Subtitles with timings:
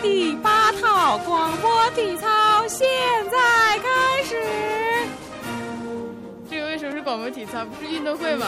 [0.00, 2.28] 第八套广播体操
[2.68, 2.86] 现
[3.30, 4.36] 在开始。
[6.48, 8.46] 这个为什么是广播体操，不是运动会吗？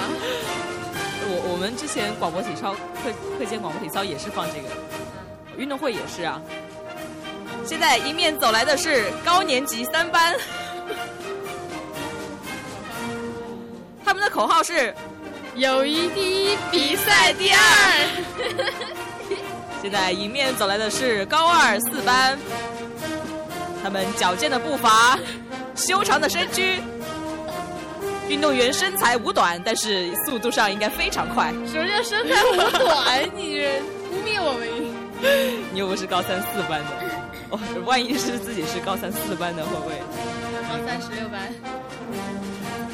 [1.22, 4.69] 我我们之前广播体操课课间广播体操也是放这个，
[5.56, 6.40] 运动会也是啊。
[7.64, 10.37] 现在迎面走来的是高年级三班，
[14.04, 14.94] 他们的口号是
[15.56, 17.60] “友谊第一，比赛第二”。
[19.83, 22.39] 现在迎面走来的是高二四班，
[23.83, 25.19] 他们矫健的步伐，
[25.75, 26.79] 修长的身躯，
[28.29, 31.51] 运动员身材五短，但是速度上应该非常快。
[31.66, 33.23] 什么叫身材五短？
[33.34, 33.66] 你
[34.12, 34.69] 污蔑我们？
[35.73, 36.91] 你又不是高三四班的。
[37.48, 39.95] 哦，万一是自己是高三四班的，会不会？
[40.69, 41.41] 高三十六班，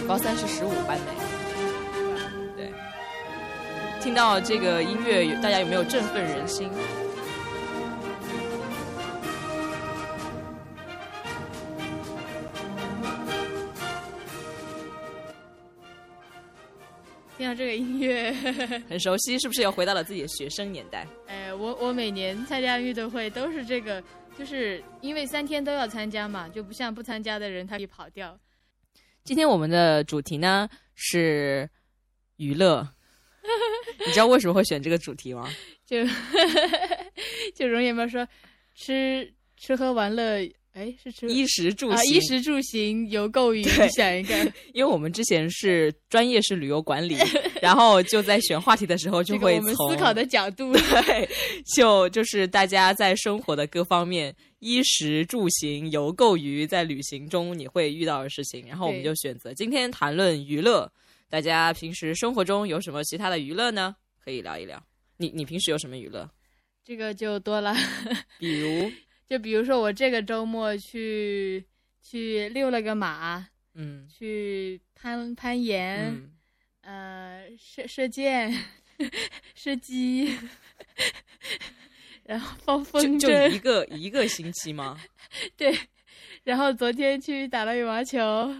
[0.06, 1.35] 高三是十五班的。
[4.06, 6.70] 对，听到这个音乐，大家有没有振奋人心？
[17.36, 18.32] 听到这个音乐，
[18.88, 21.04] 很熟悉，是不是又回到了自己的学生年代？
[21.26, 24.00] 哎， 我我每年参加运动会都是这个。
[24.38, 28.38] 就是因为三天都要参加嘛，就不像不参加的人他可以跑掉。
[29.24, 31.66] 今天我们的主题呢是
[32.36, 32.86] 娱乐，
[34.06, 35.48] 你知道为什么会选这个主题吗？
[35.86, 36.04] 就
[37.54, 38.26] 就容颜们说
[38.74, 40.48] 吃吃喝玩乐。
[40.72, 44.34] 哎，是吃衣食住行，衣食住行游购娱，想一个。
[44.74, 47.16] 因为我们之前是专业是旅游管理，
[47.62, 51.26] 然后就在选话题的时候就会从思考的角度，对，
[51.74, 60.92] 就就是大家在生活的各方面，衣食住行游购娱，在旅行中你会遇到的事情，然后我们就选择今天谈论娱乐。
[61.28, 63.96] 大家平时生活中有什么其他的娱乐呢？
[64.22, 64.82] 可以聊一聊。
[65.16, 66.28] 你你平时有什么娱乐？
[66.84, 67.74] 这个就多了，
[68.38, 68.90] 比如。
[69.26, 71.64] 就比如说，我这个周末去
[72.00, 73.44] 去溜了个马，
[73.74, 76.30] 嗯，去攀攀岩，
[76.82, 78.56] 呃，射射箭，
[79.56, 80.32] 射击，
[82.22, 84.96] 然后放风筝，就一个一个星期吗？
[85.56, 85.76] 对，
[86.44, 88.54] 然后昨天去打了羽毛球，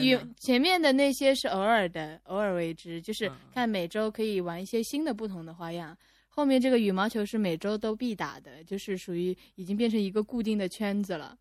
[0.00, 5.96] 羽前面的那些是偶尔的，偶尔为之，就是看每周可以玩一些新的不同的花样。
[6.28, 11.36] 后面这个羽毛球是每周都必打的，就是属于已经变成一个固定的圈子了。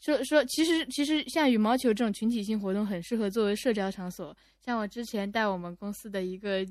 [0.00, 4.36] 说说，其实其实像羽毛球这种群体性活动，很适合作为社交场所。
[4.64, 6.66] 像我之前带我们公司的一个。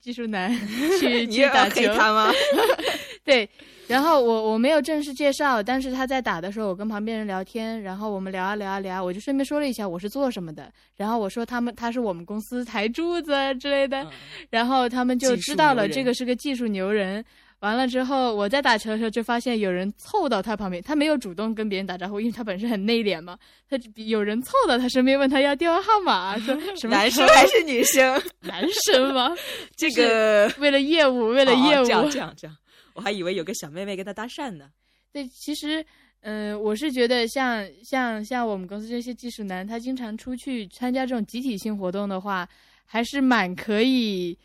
[0.00, 0.48] 技术男
[1.00, 2.30] 去 去打球吗？
[3.28, 3.48] 对，
[3.86, 14.06] 然后我我没有正式介绍，但是他在打的时候，我跟旁边人聊天，然后我们聊啊聊啊聊，我就顺便说了一下我是做什么的，然后我说他们他是我们公司台柱子之类的，
[14.48, 17.22] 然后他们就知道了这个是个技术牛人。
[17.60, 23.36] 完了之后，我在打球的时候就发现有人凑到他旁边，他没有主动跟别人打招呼，因为他本身很内敛嘛。
[23.68, 28.22] 他有人凑到他身边问他要电话号码，说什么男生还是女生？
[28.42, 29.34] 男生吗？
[29.76, 32.56] 这个为了业务，为了业务这样这样这样，
[32.98, 34.68] 我还以为有个小妹妹跟他搭讪呢。
[35.12, 35.86] 对，其实，
[36.22, 42.48] 嗯，我是觉得像像像我们公司这些技术男，他经常出去参加这种集体性活动的话，
[42.84, 44.36] 还是蛮可以。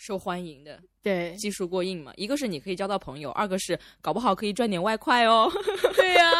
[0.00, 2.12] 受欢迎的，对技术过硬嘛？
[2.14, 5.50] 一个是你可以交到朋友，二个是搞不好可以赚点外快哦。
[5.96, 6.32] 对呀，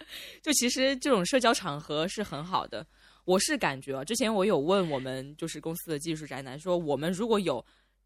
[0.40, 2.86] 就其实这种社交场合是很好的。
[3.26, 7.62] 我是感觉啊，之前我有问我们就是公司的技术宅男，说我们如果有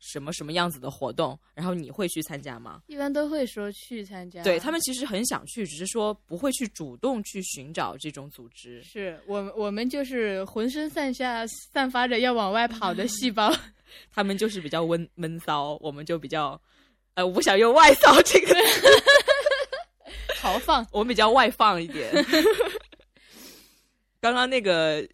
[0.06, 2.83] 什么什么样子的活动，然后你会去参加吗？
[2.87, 4.43] 一般都会说去参加。
[4.43, 8.83] 对他们其实很想去，只是说不会去主动去寻找这种组织。
[8.83, 13.53] 是我我们就是浑身散下散发着要往外跑的细胞。
[14.12, 16.61] 他们就是比较温闷骚，我们就比较，
[17.15, 18.55] 呃，我不想用外骚这个
[20.39, 22.12] 豪放， 我们比较外放一点。
[24.21, 25.06] 刚刚那个，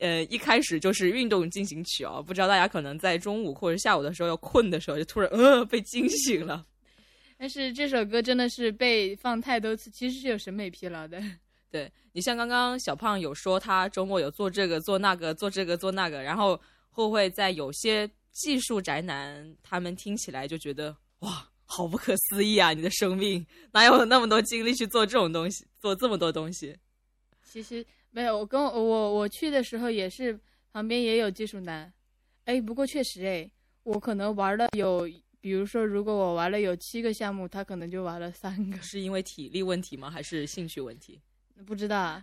[0.00, 6.66] 呃，一开始就是运动进行曲哦，不知道大家可能在中午或者下午的时候要困的时候，就突然呃被惊醒了。
[7.38, 11.22] 但是这首歌真的是被放太多次，其实是有审美疲劳的。
[11.70, 16.60] 对你像刚刚小胖有说他周末有做这个做那个做这个做那个，然后。
[16.92, 22.72] 会不会在有些技术宅男，他们听起来就觉得哇，好不可思议啊！
[22.72, 26.76] 你的生命哪有那么多精力去做这种东西，做这么多东西？
[27.44, 30.38] 其实没有，我跟我我去的时候也是
[30.72, 31.92] 旁边也有技术男，
[32.44, 33.50] 哎，不过确实哎，
[33.84, 35.08] 我可能玩了有，
[35.40, 40.10] 比如说如果我玩了有七个项目，他可能就玩了三个， 是因为体力问题吗？
[40.10, 41.20] 还是兴趣问题？
[41.66, 42.22] 不知道，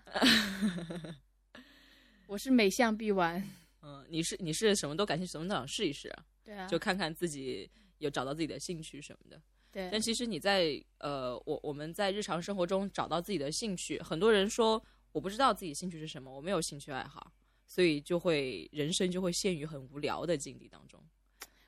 [2.27, 3.41] 我是每项必玩。
[3.81, 6.25] 嗯，你是你是什么都感兴趣，什么都想试一试啊？
[6.43, 7.69] 对啊，就看看自己
[7.99, 9.41] 有找到自己的兴趣什么的。
[9.71, 9.87] 对。
[9.91, 17.31] 但其实你在呃，我我们在日常生活中找到自己的兴趣，很多人说我不知道自己兴趣是什么，我没有兴趣爱好，
[17.67, 21.01] 所以就会人生就会陷于很无聊的境地当中。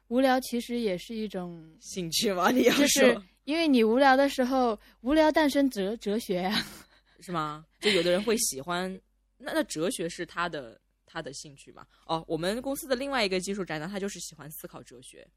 [0.07, 2.50] 无聊其实也是一种兴趣吗？
[2.51, 6.65] 你要说， 因为你无聊的时候，无聊诞生哲哲学呀，
[7.21, 7.65] 是吗？
[7.80, 8.91] 就有的人会喜欢，
[9.38, 10.80] 那那哲学是他的。
[11.12, 15.27] 他的兴趣嘛，哦，我们公司的另外一个技术宅男，他就是喜欢思考哲学，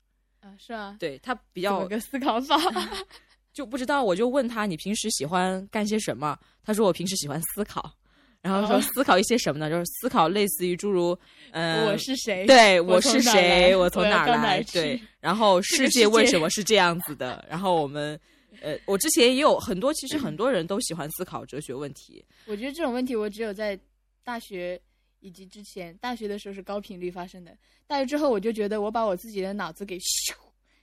[0.40, 2.58] 啊，是啊，对他比较个思考法，
[3.52, 6.38] 就不知道，我就问他，你平时喜欢干些什么？
[6.64, 7.92] 他说我平时喜欢思考，
[8.40, 9.68] 然后说思考一些什么呢？
[9.68, 11.18] 就是思考类似于诸如，
[11.52, 12.46] 嗯，我是谁？
[12.46, 13.74] 对，我是谁？
[13.76, 14.62] 我从哪来？
[14.72, 17.44] 对，然后世界为什么是这样子的？
[17.48, 18.18] 然后我们，
[18.60, 22.24] 呃，我之前也有很多，其实很多人都喜欢思考哲学问题。
[22.46, 23.78] 我觉得这种问题，我只有在
[24.24, 24.80] 大学。
[25.24, 27.56] 以及之前大学的时候是高频率发生的，
[27.86, 30.34] 大学之后我就觉得我把我自己的脑子给咻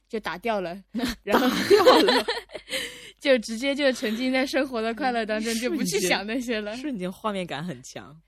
[0.07, 0.81] 就打掉了，
[1.23, 2.25] 然后掉了，
[3.19, 6.75] 就直接就沉浸在生活的快乐当中，就不去想那些了。
[6.77, 8.19] 瞬间画面感很强，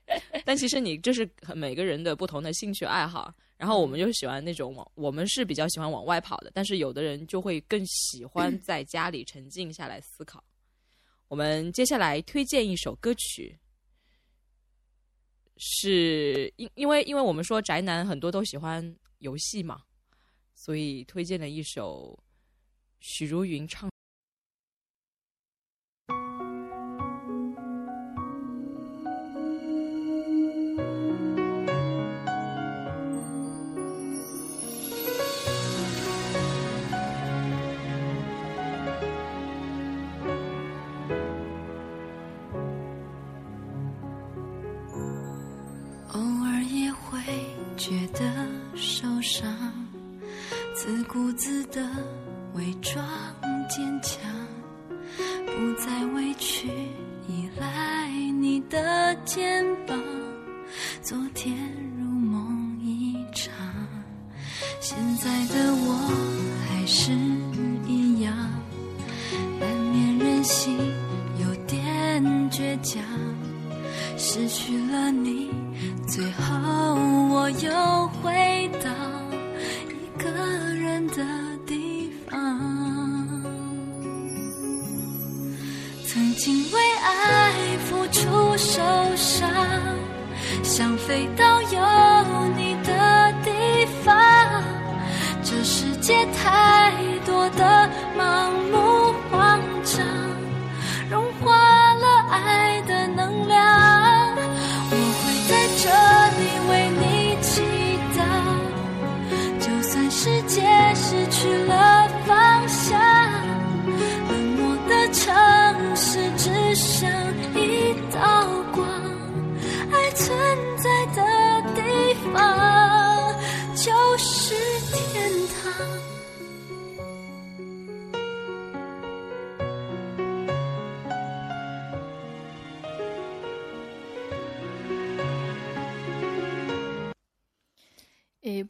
[0.44, 3.34] 但其实你这是每个人的不同的兴趣爱好。
[3.56, 10.42] 然后我们就喜欢那种往，我们是比较喜欢往外跑的，但是有的人就会更喜欢 在家里沉静下来思考。
[11.28, 13.56] 我们接下来推荐一首歌曲。
[15.64, 18.84] 是因因为因为我们说宅男很多都喜欢
[19.18, 19.80] 游戏嘛，
[20.54, 22.18] 所以推荐了一首
[22.98, 23.88] 许茹芸唱。
[51.12, 51.86] 独自的
[52.54, 53.04] 伪装
[53.68, 54.18] 坚强，
[55.44, 56.68] 不再委屈
[57.28, 58.08] 依赖
[58.40, 59.94] 你的肩膀。
[61.02, 61.54] 昨天
[61.98, 63.52] 如梦一场，
[64.80, 65.81] 现在的我。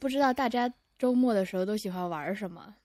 [0.07, 2.75] 知道大家周末的时候都喜欢玩什么？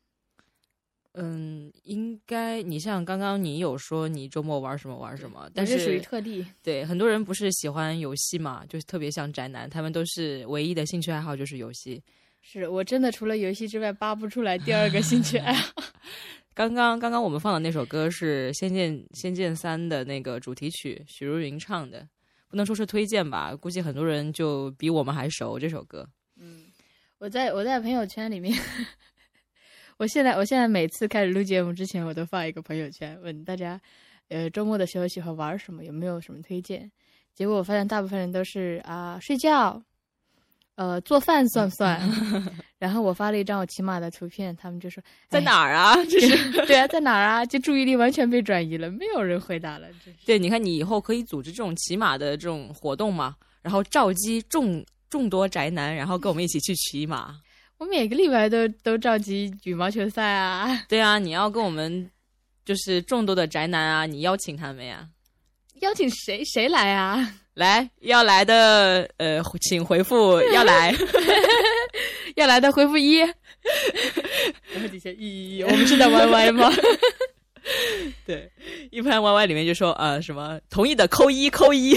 [1.15, 6.47] 嗯，应该你像刚刚你有说你周末玩什么玩什么，但是属于特例。
[6.63, 12.01] 对，很多人不是喜欢游戏嘛，就特别像宅男，他们都是唯一的兴趣爱好就是游戏。
[12.41, 15.83] 是我真的除了游戏之外扒不出来第二个兴趣爱好。
[16.55, 22.07] 刚刚刚刚我们放的那首歌是《仙剑仙剑三》的那个主题曲，许茹芸唱的，
[22.49, 26.09] 不能说是推荐吧，估计很多人就比我们还熟这首歌。
[27.19, 28.57] 我在我在朋友圈里面，
[29.99, 33.81] 我现在我现在每次开始录节目之前，我都发一个朋友圈，问大家，
[34.29, 36.89] 呃，周末的时候喜欢玩什么，有没有什么推荐？
[37.35, 39.83] 结果我发现大部分人都是啊睡觉，
[40.77, 42.01] 呃做饭算不算？
[42.79, 45.97] 然后我发了一张我骑马的图片，他们就说在哪儿啊？
[46.07, 47.45] 就是对啊，在哪儿啊？
[47.45, 49.89] 就注意力完全被转移了，没有人回答了。
[50.25, 54.87] 对，你看你以后可以组织这种骑马的这种活动嘛，然后召集众。
[55.11, 57.35] 众多宅男，然后跟我们一起去骑马。
[57.79, 60.85] 我每个礼拜都都召集羽毛球赛啊。
[60.89, 62.11] 对啊，你要跟我们
[62.65, 65.09] 就是众多的宅男啊，你邀请他们呀？
[65.81, 66.45] 邀请谁？
[66.45, 67.35] 谁来啊？
[67.55, 70.93] 来，要来的呃，请回复 要来，
[72.35, 73.19] 要来的回复一。
[73.19, 76.71] 然后底下一一，我们是在 YY 吗？
[78.25, 78.51] 对，
[78.91, 81.97] 一般 YY 里面就说呃什么同意的扣一扣一。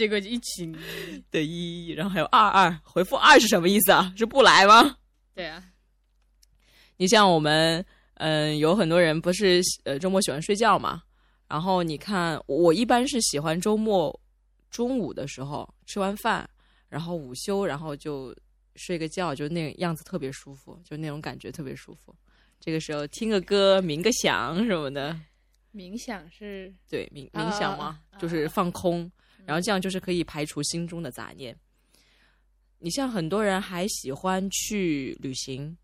[0.00, 0.66] 结果就一起
[1.30, 4.10] 的一，然后还有二二回复二是什么意思啊？
[4.16, 4.96] 是不来吗？
[5.34, 5.62] 对啊，
[6.96, 11.02] 你像我们嗯，有很多人不是呃周末喜欢睡觉嘛，
[11.48, 14.18] 然后你看我一般是喜欢周末
[14.70, 16.48] 中午的时候吃完饭，
[16.88, 18.34] 然后午休，然后就
[18.76, 22.16] 睡个觉，就那个样子特别舒服，就那种感觉特别舒服。
[22.58, 25.14] 这个时候听个歌，冥个想什么的。
[25.74, 29.10] 冥想是对冥冥想吗，就是放空，
[29.46, 31.56] 然后这样就是可以排除心中的杂念。
[32.78, 35.76] 你像很多人还喜欢去旅行。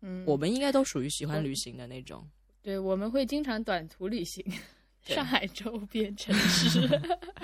[0.00, 2.24] 嗯，我们应该都属于喜欢旅行的那种。
[2.62, 4.44] 对，我们会经常短途旅行，
[5.06, 6.80] 上海周边城市，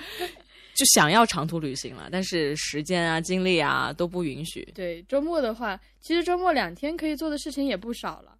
[0.75, 4.63] 就想要长途旅行了，但是时间啊、精力啊都不允许。
[4.73, 8.37] 对，周末的话，其实周末两天可以做的事情也不少了。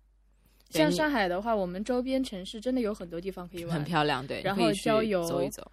[0.70, 4.26] 像上海的话，我们周边城市真的有很多地方可以玩，很漂亮。
[4.26, 5.70] 对，然后郊游走一走。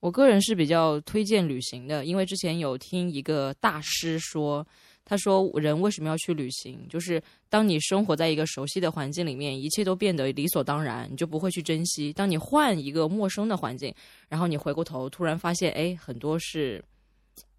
[0.00, 4.66] 我个人是比较推荐旅行的，因为之前有听一个大师说。
[5.10, 6.86] 他说：“人为什么要去旅行？
[6.86, 12.12] 就是当你生活在一个熟悉的环境里面，一切都变得理所当然，你就不会去珍惜。
[12.12, 13.90] 当你换一个陌生的环境，
[14.28, 16.84] 然后你回过头，突然发现，哎，很多是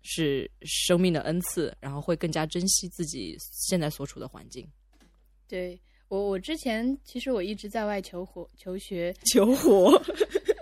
[0.04, 4.64] 是生命的恩赐，然后会更加珍惜自己现在所处的环境。”
[5.50, 10.00] 对我，我之前其实我一直在外求活、求学、求活，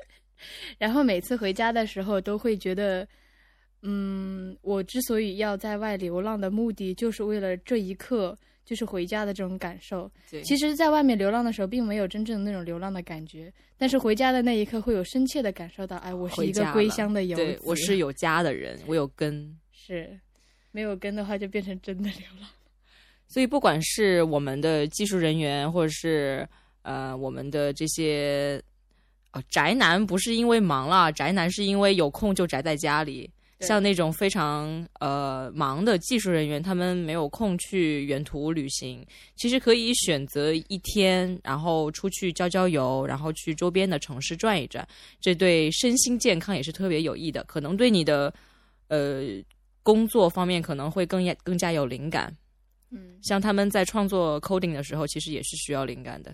[0.78, 3.08] 然后每次回家的时候都会觉得。
[3.84, 10.12] 嗯，我之所以要在外流浪的目的，就是为了这一刻，就是回家的这种感受。
[10.44, 19.56] 其实，在外面流浪的时候，并没有真正的那种流浪的感觉，但是回家的那一刻，会有深切的感受到，哎，我是一个归乡的游子，我是有家的人，我有根。
[19.72, 20.20] 是，
[20.72, 22.50] 没有根的话，就变成真的流浪。
[23.30, 26.46] 所以，不管是我们的技术人员，或者是
[26.82, 28.60] 呃，我们的这些
[29.38, 33.30] 哦，宅男，不是因为忙了，宅男是因为有空就宅在家里。
[33.62, 39.04] 像那种非常呃忙的技术人员，他们没有空去远途旅行，
[39.36, 44.88] 其实可以选择一天，然后出去郊郊游，然后去周边的城市转一转，
[45.20, 47.44] 这对身心健康也是特别有益的。
[47.46, 48.32] 可能对你的
[48.90, 49.24] 呃
[49.82, 52.32] 工作方面可能会更更加有灵感。
[52.92, 56.32] 嗯，像他们在创作 coding 的时候，其实也是需要灵感的。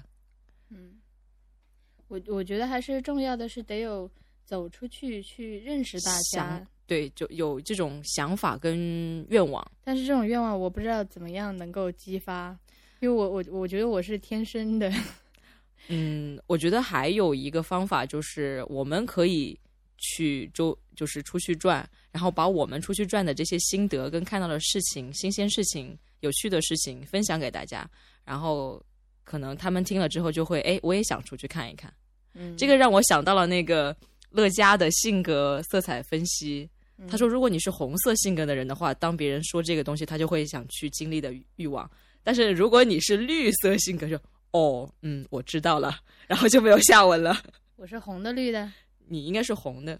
[2.18, 4.10] 嗯，我我觉得还是重要的是得有
[4.46, 6.66] 走出去去认识大家。
[6.86, 12.58] 对，就有这种想法跟愿望，但是这种愿望我不知道怎么样能够激发，
[13.00, 14.92] 因为我我我觉得我是天生的。
[15.88, 19.58] 嗯，我觉得还有一个方法就是我们可以
[19.98, 27.90] 去周，就是出去转，然后把我们出去转的这些心得跟看到的事情、新鲜事情、有趣的事情分享给大家，
[28.26, 28.84] 然后
[29.24, 31.92] 可能他们听了之后就会，哎，我也想出去看一看。
[32.34, 33.96] 嗯，这个让我想到了那个
[34.32, 36.70] 乐嘉的性格色彩分析。
[37.10, 41.90] 他说：“如果你是红色性格的人的话，当别人说这个东西，他就会想去经历的欲望。
[42.24, 44.18] 但是如果你是绿色性格，就
[44.52, 47.36] 哦，嗯，我知道了， 然后就没有下文了。
[47.76, 48.72] 我是红的绿的，
[49.08, 50.00] 你应该是红的，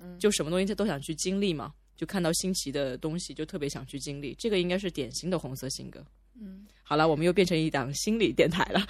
[0.00, 4.34] 嗯，就什么东西他都想去经历嘛，就看到新奇的东西就特别想去经历。
[4.36, 6.04] 这个应该是典型的红色性格。
[6.40, 8.84] 嗯，好了，我们又变成一档心理电台了。”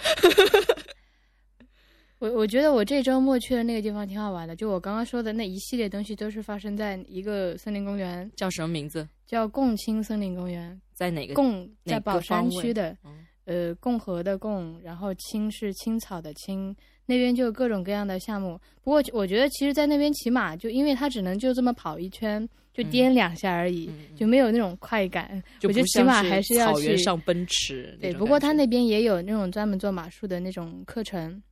[2.22, 9.08] 我我觉得我这周末去的那个地方挺好玩的，就我刚刚说的那一系列东西都是发生在一个森林公园，叫什么名字？
[9.26, 11.34] 叫共青森林公园，在哪个？
[11.34, 12.96] 共在宝山区的，
[13.44, 16.72] 呃，共和的共，然后青是青草的青，
[17.06, 18.56] 那边就各种各样的项目。
[18.84, 25.42] 不过我觉得其实，在那边骑马，就因为它只能就这么跑一圈，就颠两下而已，就没有那种快感。
[25.64, 27.98] 我觉得骑马还是要去上奔驰。
[28.00, 31.42] 对，不过他那边也有那种专门做马术的那种课程。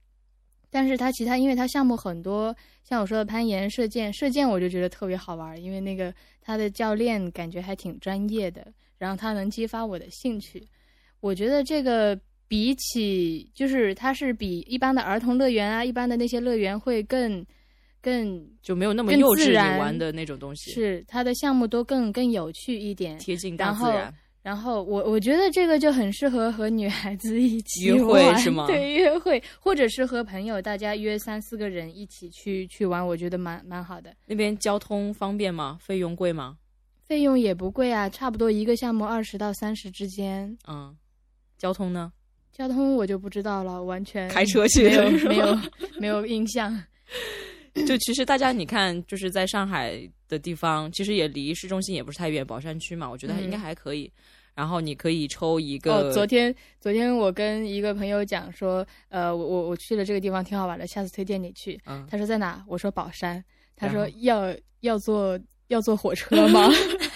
[0.71, 10.67] 但是它其他，因为它项目很多，像我说的攀岩、射箭，射箭我就觉得特别好玩，因为那个他的教练感觉还挺专业的，然后他能激发我的兴趣。
[11.21, 17.45] 我觉得这个比起，就是它是比一般的儿童乐园啊，一般的那些乐园会更
[18.01, 23.95] 更就没有那么幼稚玩的那种东西，是它的项目都更更有趣一点，贴近大自然。
[23.95, 28.67] 然后我我觉得这个就很适合和女孩子一起约会是吗？
[28.69, 34.15] 对，约会或者是和朋友大家约三四个人一起去去玩，我觉得蛮蛮好的。
[34.27, 35.79] 那边交通方便吗？
[35.81, 36.57] 费用贵吗？
[37.05, 40.57] 费用也不贵啊，差不多一个项目二十到三十之间。
[40.67, 40.97] 嗯，
[41.59, 42.13] 交通呢？
[42.53, 45.59] 交通我就不知道了，完全开车去，没有没有
[46.01, 46.83] 没有印象。
[47.87, 54.11] 就其实大家你看，就是在上海的地方，其实也离市中心也不是太远，宝山区嘛，我觉得应该还可以。
[54.55, 56.09] 然后你可以抽一个。
[56.09, 61.81] 哦，昨天昨天我跟一个朋友讲说，呃，我我我去了这个地方挺好玩的，下次推荐你去。
[61.87, 62.07] 嗯。
[62.11, 62.63] 他说在哪？
[62.67, 63.43] 我说宝山。
[63.77, 66.69] 他说要要坐要坐火车吗？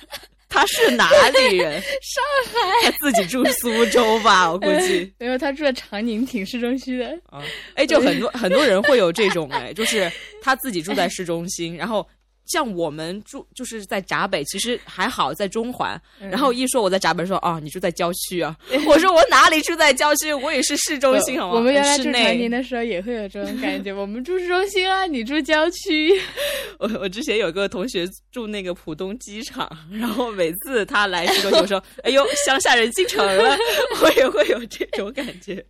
[0.54, 1.82] 他是哪里人？
[2.00, 2.90] 上海。
[2.90, 5.12] 他自己住苏州吧，我估计。
[5.18, 7.06] 没有，他住在长宁，挺市中心的。
[7.28, 7.42] 啊，
[7.74, 12.06] 哎，就很多很多人会有这种哎，就是他自己住在市中心，然后。
[12.46, 16.00] 像我们住就是在闸北，其实还好，在中环。
[16.18, 18.56] 然后一说我在闸北，说哦，你住在郊区啊？
[18.86, 20.32] 我说我哪里住在郊区？
[20.32, 21.54] 我也是市中心，好吗？
[21.54, 23.92] 我们原来住长宁的时候也会有这种感觉。
[23.94, 26.12] 我们住市中心啊，你住郊区。
[26.78, 33.56] 我我之前有个同学住那个浦东机场，然后每次他来市中心，我说哎呦，乡下人进城了，
[34.02, 35.64] 我也会有这种感觉。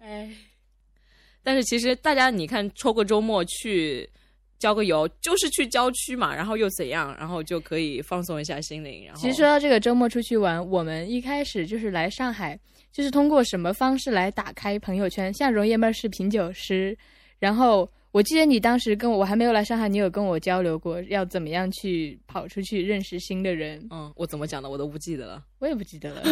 [0.00, 0.30] 哎，
[1.42, 4.08] 但是其实大家你看，抽个周末去。
[4.58, 9.04] 郊个游就是去郊区嘛，然后又怎样，然后就可以放松一下心灵。
[9.06, 12.58] 然后其实说到这个周末出去玩，我们一开始就是来上海，
[12.90, 15.32] 就是通过什么方式来打开朋友圈？
[15.32, 16.96] 像容爷们是品酒师，
[17.38, 23.86] 然后我记得你当时跟我，我还没有来上海，你有跟我交流过要怎么样去跑出去认识新的人。
[23.90, 26.22] 嗯，我怎么讲的我都不记得了，我也不记得了。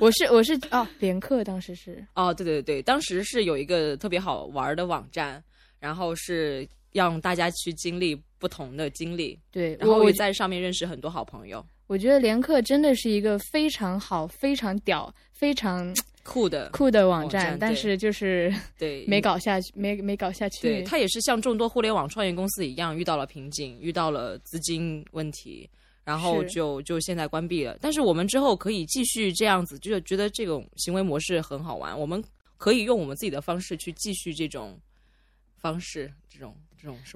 [0.00, 5.40] 我是我是哦，连客当时是哦，对对对，当时是有一个特别好玩的网站，
[5.78, 6.68] 然后是。
[6.92, 11.64] 让大家去经历不同的经历，对，然后会在上面认识很多好朋友。
[11.86, 20.62] 我觉得连客真的是一个非常好、非常屌、非常酷的 酷的网站，但是就是对没搞下去，没没搞下去。
[20.62, 25.68] 对，它也是像众多互联网创业公司一样，遇到了瓶颈，遇到了资金问题，
[26.02, 27.76] 然后就就现在关闭了。
[27.80, 32.22] 但是我们之后可以继续这样子，就是觉得这种行为模式很好玩，我们
[32.56, 34.80] 可以用我们自己的方式去继续这种
[35.58, 36.56] 方式，这种。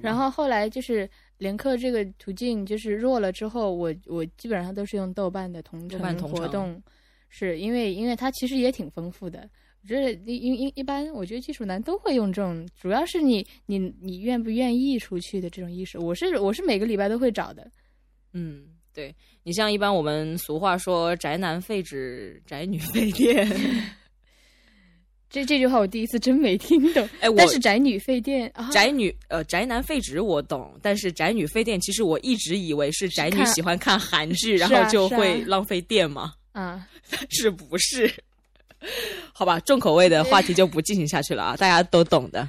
[0.01, 6.81] 然后后来就是连课这个途径就是弱了之后，我我基本上都是用豆瓣的同城活动，
[7.29, 9.49] 是因为因为它其实也挺丰富的。
[9.83, 15.97] 我觉得一一一般，我觉得技术男都会用这种，主要是你你你愿不愿意出去的这种意识。
[15.97, 17.69] 我是我是每个礼拜都会找的。
[18.33, 23.47] 嗯，对你像一般我们俗话说宅男废纸，宅女废电。
[25.29, 36.87] 这这句话我第一次真没听懂，哎，但是宅女费电，宅女呃宅男废纸我懂，但是宅女费电其实我一直以为是宅女喜欢看韩剧，然后就会浪费电嘛，啊，
[37.29, 38.11] 是不是？
[39.33, 42.47] 好吧，重口味的话题就不进行下去了啊，大家都懂的。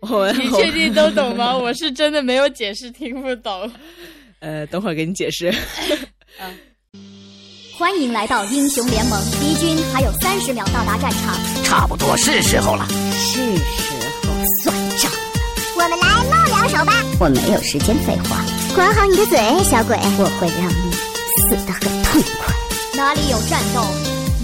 [0.00, 1.54] 我你确定都懂吗？
[1.56, 3.70] 我是真的没有解释，听不懂。
[4.40, 5.48] 呃，等会儿给你解释。
[6.40, 6.50] 啊。
[7.80, 12.86] 欢迎来到英雄联盟，敌军还有三十秒到达战场，差不多是时候了。
[13.16, 15.18] 是时候算账了，
[15.76, 16.92] 我们来露两手吧。
[17.18, 20.92] 我没有时间废话，管好你的嘴，小鬼，我会让你
[21.48, 22.54] 死得很痛快。
[22.94, 23.80] 哪里有战斗，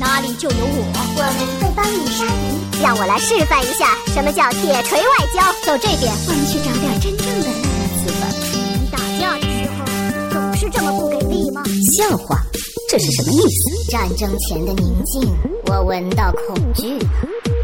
[0.00, 2.82] 哪里就有我，我们会帮你杀敌。
[2.82, 5.44] 让我来示范一下什么叫铁锤外交。
[5.62, 8.32] 走这边，我们去找点真正的乐子吧。
[8.54, 9.84] 你打架的时候
[10.32, 11.62] 总是这么不给力吗？
[11.84, 12.40] 笑话。
[12.98, 13.90] 这是什么意思？
[13.90, 15.20] 战争前的宁静，
[15.66, 16.96] 我闻到恐惧。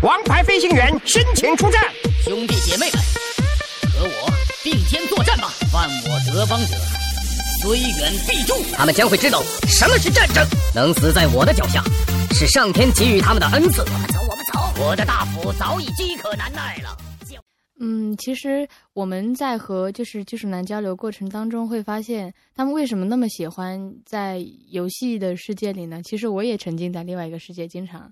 [0.02, 1.82] 王牌飞行员申请出战，
[2.22, 3.02] 兄弟姐妹们，
[3.94, 4.30] 和我
[4.62, 5.50] 并肩作战吧！
[5.72, 6.76] 犯我德邦者，
[7.62, 8.62] 虽远必诛。
[8.76, 11.82] 他们将会知道什么是战争，能死在我的脚下，
[12.32, 13.80] 是上天给予他们的恩赐。
[13.80, 16.94] 我们走，我们走，我的大斧早已饥渴难耐了。
[17.84, 26.00] 嗯，其实我们在和就是技术男交流过程当中，会发现他们为什么那么喜欢在游戏的世界里呢？
[26.04, 28.08] 其实我也沉浸在另外一个世界，经常，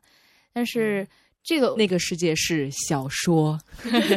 [0.53, 1.07] 但是
[1.45, 3.57] 这个那个世界是小说，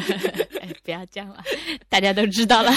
[0.84, 1.44] 不要这样了，
[1.88, 2.72] 大家都知道了。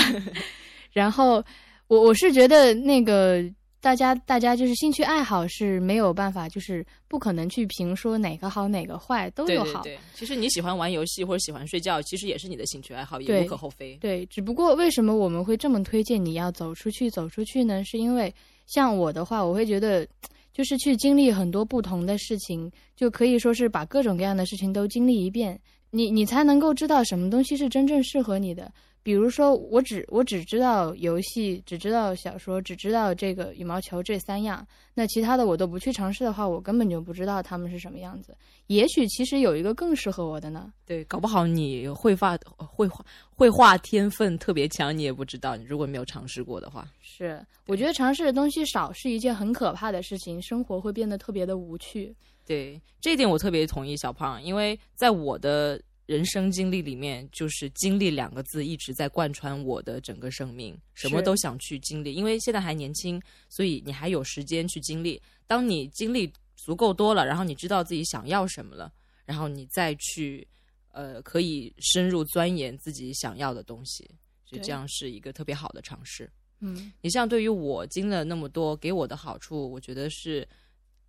[0.93, 1.43] 然后
[1.89, 3.43] 我我是觉得那个。
[3.81, 9.83] 大家，大家就是兴趣爱好是没有办法，就是不可能去评说哪个好哪个坏，都有好。
[9.83, 13.95] 对，其实你喜欢玩游戏或者喜欢睡觉，其实也是你的兴趣爱好，也无可厚非。
[13.97, 17.85] 对，只不过为什么我们会这么推荐你要走出去，走出去呢？
[17.85, 18.35] 是因为
[18.67, 20.05] 像我的话，我会觉得
[20.53, 25.61] 就是去经历很多不同的事情，就可以说是把各种各样的事情都经历一遍，
[25.91, 28.73] 你你才能够知道什么东西是真正适合你的。
[29.07, 38.37] 比如说，我只我只知道游戏，只知道小说，只知道这个羽毛球这三样，那其他的我都不去尝试的话，我根本就不知道他们是什么样子。
[38.67, 40.73] 也许其实有一个更适合我的呢。
[40.85, 45.55] 对，搞不好你绘画绘画绘画天分特别强，你也不知道。
[45.55, 52.13] 你如果没有尝试过的话，是我觉得尝试的东西少是一件很可怕的事情，生活会变得特别的无趣。
[52.45, 55.81] 对，这一点我特别同意小胖，因为在我的。
[56.07, 62.15] 人生经历里面，就是“经历”两个字一直在贯穿我的整个生命，什么都想去经历。
[62.15, 65.21] 因为现在还年轻，所以你还有时间去经历。
[65.49, 68.93] 当你经历足够多了，然后你知道自己想要什么了，
[69.25, 70.47] 然后你再去，
[70.93, 74.09] 呃，可以深入钻研自己想要的东西，
[74.45, 76.31] 就这样是一个特别好的尝试。
[76.61, 80.47] 嗯，你像对于我经历了那么多，给我的好处，我觉得是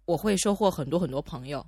[0.06, 1.66] 我会收获很多很多朋友，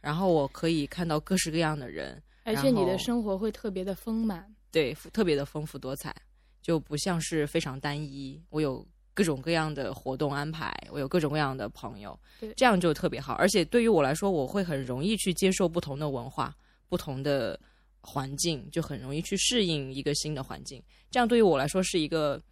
[0.00, 6.14] 然后我可以看到各式各样的人，而且你的生活会特别的丰满，对，特别的丰富多彩，
[6.62, 8.40] 就不像是非常单一。
[8.50, 12.18] 我有各种各样的活动安排，我有各种各样的朋友，
[12.56, 13.34] 这样就特别好。
[13.34, 16.56] 而且对于我来说，我会很容易去接受不同的文化、
[16.88, 17.58] 不同的
[18.00, 20.82] 环境，就很容易去适应一个新的环境。
[21.10, 22.42] 这样对于我来说是一个。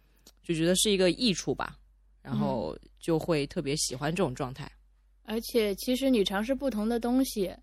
[0.43, 1.77] 就觉得是一个益处吧，
[2.21, 4.71] 然后就会特别喜欢这种状态。
[5.23, 7.53] 而且，其实你尝试不同的东西，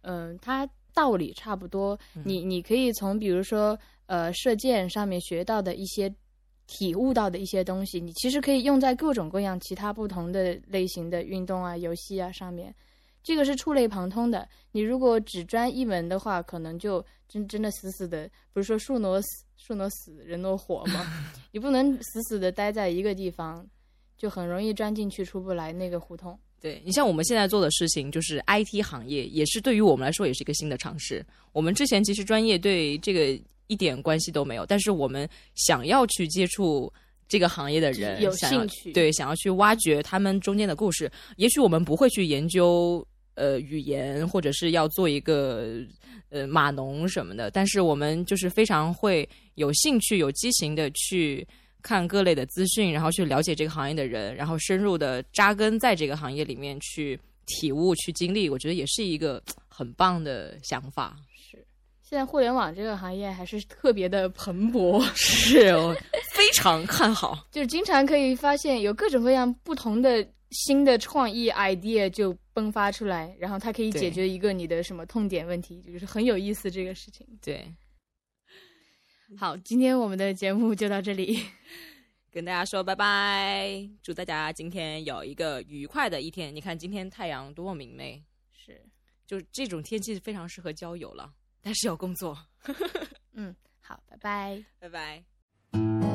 [0.00, 1.98] 嗯，它道理差不多。
[2.24, 6.12] 你你可以从比如说呃射箭上面学到的一些
[6.66, 12.74] 体悟到的一些东西，你其实可以用在各种各样其他不同的类型的运动啊、游戏啊上面。
[13.22, 14.48] 这个是触类旁通的。
[14.72, 21.06] 你如果只专一门的话，可能就真真的死死的，不是说树挪死树挪死人挪活吗？
[21.52, 23.64] 你不能死死的待在一个地方，
[24.16, 26.36] 就很容易钻进去出不来那个胡同。
[26.62, 31.22] 对你像我们现在做的事情，就是 IT 行业，也是对于我们来说也是一个新的尝试。
[31.52, 36.90] 我们之前其实专业对这个一点关系都没有，但是我们想要去接触
[37.28, 41.10] 这个行业的人，有兴趣，对，想要去挖掘他们中间的故事。
[41.36, 43.06] 也许我们不会去研究。
[43.34, 45.78] 呃，语言或者是要做一个
[46.28, 51.44] 呃码农什么的，但是我们就是非常会有兴趣、有激情的去
[51.82, 58.48] 看各类的资讯，然后去了解这个行业的人，然后深入的扎根在这个行业里面去体悟、去经历。
[58.48, 61.16] 我觉得也是一个很棒的想法。
[61.36, 61.64] 是，
[62.02, 65.94] 现在互联网这个行业还是特别的蓬勃， 是我，
[66.32, 67.46] 非常看好。
[67.50, 70.26] 就是经常可以发现有各种各样不同的。
[70.54, 77.26] 新的创意 idea 就迸发出来，然后它可以解决一个你的什么痛点问题，就是很有意思这个事情。
[77.42, 77.66] 对，
[79.38, 81.44] 好，今天我们的节目就到这里，
[82.30, 86.54] 跟大家说拜拜，祝大家今天有一个愉快的一天。
[86.54, 88.80] 你看今天太阳多么明媚，是，
[89.26, 92.36] 就这种天气非常适合郊游了，但是要工作。
[93.32, 96.11] 嗯，好，拜拜，拜拜。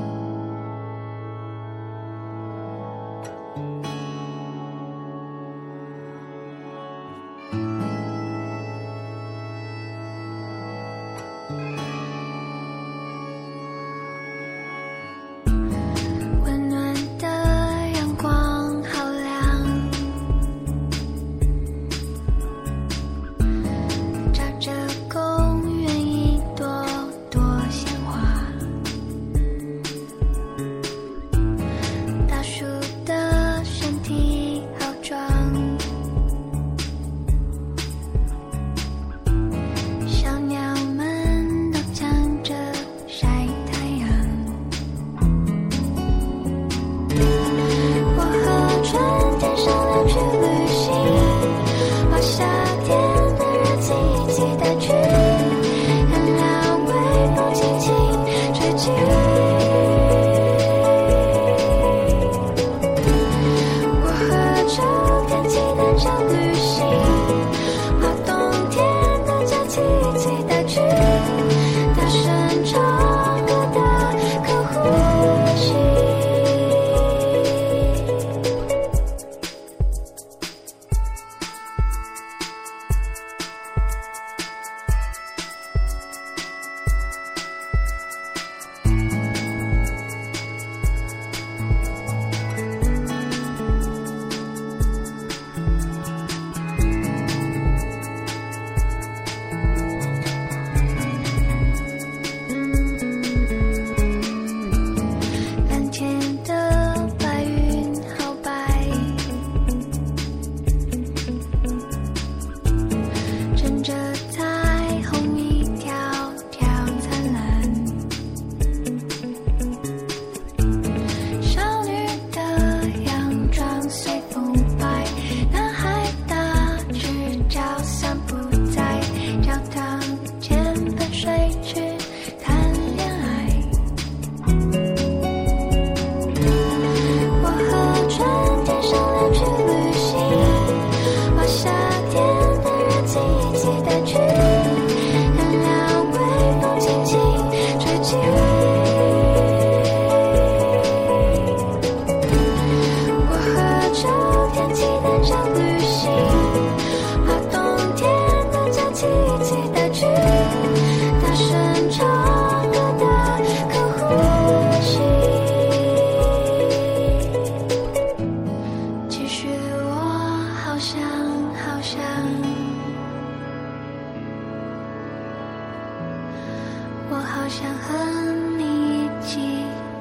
[177.47, 179.39] 我想和你一起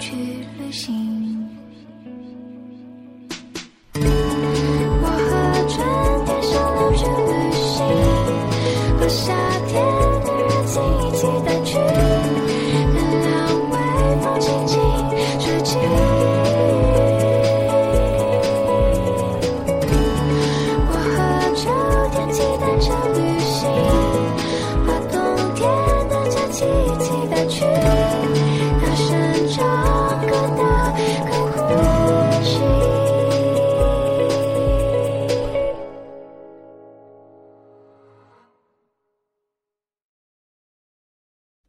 [0.00, 0.16] 去
[0.59, 1.15] 旅行。